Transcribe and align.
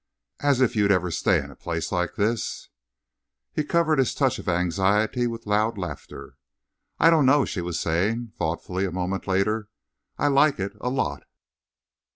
"As 0.39 0.61
if 0.61 0.75
you'd 0.75 0.91
ever 0.91 1.11
stay 1.11 1.37
in 1.37 1.51
a 1.51 1.55
place 1.55 1.91
like 1.91 2.15
this!" 2.15 2.69
He 3.53 3.63
covered 3.63 3.99
his 3.99 4.15
touch 4.15 4.39
of 4.39 4.49
anxiety 4.49 5.27
with 5.27 5.45
loud 5.45 5.77
laughter. 5.77 6.37
"I 6.99 7.11
don't 7.11 7.27
know," 7.27 7.45
she 7.45 7.61
was 7.61 7.79
saying 7.79 8.31
thoughtfully 8.35 8.85
a 8.85 8.91
moment 8.91 9.27
later. 9.27 9.69
"I 10.17 10.25
like 10.25 10.59
it 10.59 10.73
a 10.81 10.89
lot." 10.89 11.21